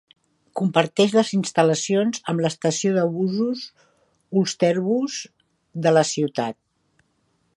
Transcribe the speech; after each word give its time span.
Comparteix 0.59 1.11
les 1.17 1.27
instal·lacions 1.37 2.23
amb 2.33 2.43
l'estació 2.45 2.95
de 2.95 3.03
busos 3.17 3.67
Ulsterbus 4.41 5.21
de 5.87 5.97
la 5.97 6.07
ciutat. 6.17 6.61